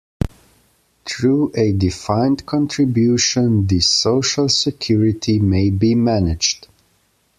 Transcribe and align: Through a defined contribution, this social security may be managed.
Through 1.05 1.51
a 1.53 1.73
defined 1.73 2.47
contribution, 2.47 3.67
this 3.67 3.85
social 3.87 4.49
security 4.49 5.37
may 5.37 5.69
be 5.69 5.93
managed. 5.93 6.67